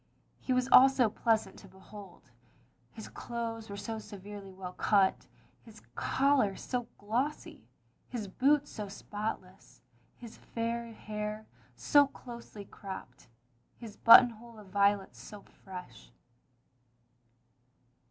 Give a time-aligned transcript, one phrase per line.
[0.39, 2.31] He was also pleasant to behold.
[2.91, 5.27] His clothes were so severely well cut,
[5.61, 7.61] his collar so glossy^
[8.09, 9.83] his boots so spotless,
[10.17, 11.45] his fair hair
[11.75, 13.27] so closely cropped,
[13.77, 16.11] his buttonhole of violets so fresh.